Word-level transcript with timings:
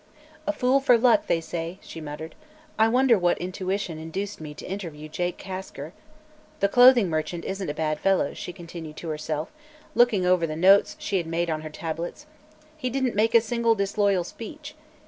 "A 0.47 0.51
fool 0.51 0.79
for 0.79 0.97
luck, 0.97 1.27
they 1.27 1.39
say," 1.39 1.77
she 1.83 2.01
muttered. 2.01 2.33
"I 2.79 2.87
wonder 2.87 3.19
what 3.19 3.37
intuition 3.37 3.99
induced 3.99 4.41
me 4.41 4.55
to 4.55 4.65
interview 4.65 5.07
Jake 5.07 5.37
Kasker. 5.37 5.91
The 6.59 6.67
clothing 6.69 7.07
merchant 7.07 7.45
isn't 7.45 7.69
a 7.69 7.73
bad 7.75 7.99
fellow," 7.99 8.33
she 8.33 8.51
continued 8.51 8.97
to 8.97 9.09
herself, 9.09 9.51
looking 9.93 10.25
over 10.25 10.47
the 10.47 10.55
notes 10.55 10.95
she 10.97 11.17
had 11.17 11.27
made 11.27 11.51
on 11.51 11.61
her 11.61 11.69
tablets. 11.69 12.25
"He 12.75 12.89
didn't 12.89 13.13
make 13.13 13.35
a 13.35 13.41
single 13.41 13.75
disloyal 13.75 14.23
speech. 14.23 14.73